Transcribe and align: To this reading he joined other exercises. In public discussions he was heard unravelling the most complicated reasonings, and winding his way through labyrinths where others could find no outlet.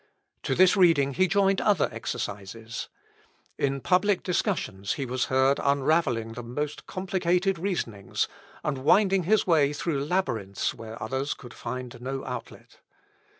To 0.41 0.55
this 0.55 0.75
reading 0.75 1.13
he 1.13 1.27
joined 1.27 1.61
other 1.61 1.87
exercises. 1.91 2.89
In 3.59 3.81
public 3.81 4.23
discussions 4.23 4.93
he 4.93 5.05
was 5.05 5.25
heard 5.25 5.59
unravelling 5.61 6.33
the 6.33 6.41
most 6.41 6.87
complicated 6.87 7.59
reasonings, 7.59 8.27
and 8.63 8.79
winding 8.79 9.25
his 9.25 9.45
way 9.45 9.73
through 9.73 10.03
labyrinths 10.03 10.73
where 10.73 10.99
others 11.03 11.35
could 11.35 11.53
find 11.53 12.01
no 12.01 12.25
outlet. 12.25 12.79